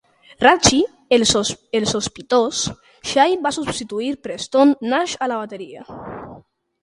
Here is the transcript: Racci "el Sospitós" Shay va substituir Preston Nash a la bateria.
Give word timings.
Racci 0.43 0.77
"el 1.17 1.83
Sospitós" 1.91 2.63
Shay 3.11 3.37
va 3.45 3.53
substituir 3.59 4.09
Preston 4.29 4.75
Nash 4.95 5.13
a 5.27 5.31
la 5.33 5.37
bateria. 5.43 5.85